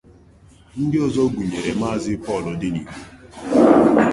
[0.81, 2.93] Ndị ọzọ gụnyère Maazị Paul Odenigbo